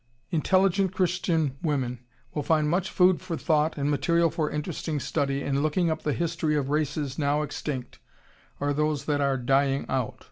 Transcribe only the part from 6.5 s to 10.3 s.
of races now extinct or those that are dying out.